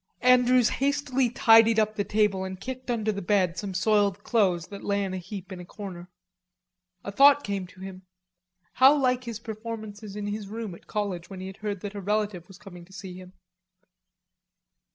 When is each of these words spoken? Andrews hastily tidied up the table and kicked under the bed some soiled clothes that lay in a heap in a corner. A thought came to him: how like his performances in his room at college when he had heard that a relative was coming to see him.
Andrews 0.23 0.67
hastily 0.69 1.29
tidied 1.29 1.77
up 1.77 1.95
the 1.95 2.03
table 2.03 2.43
and 2.43 2.59
kicked 2.59 2.89
under 2.89 3.11
the 3.11 3.21
bed 3.21 3.55
some 3.55 3.75
soiled 3.75 4.23
clothes 4.23 4.65
that 4.69 4.83
lay 4.83 5.03
in 5.03 5.13
a 5.13 5.19
heap 5.19 5.51
in 5.51 5.59
a 5.59 5.63
corner. 5.63 6.09
A 7.03 7.11
thought 7.11 7.43
came 7.43 7.67
to 7.67 7.81
him: 7.81 8.01
how 8.73 8.95
like 8.97 9.25
his 9.25 9.39
performances 9.39 10.15
in 10.15 10.25
his 10.25 10.47
room 10.47 10.73
at 10.73 10.87
college 10.87 11.29
when 11.29 11.39
he 11.39 11.45
had 11.45 11.57
heard 11.57 11.81
that 11.81 11.93
a 11.93 12.01
relative 12.01 12.47
was 12.47 12.57
coming 12.57 12.83
to 12.85 12.91
see 12.93 13.13
him. 13.13 13.33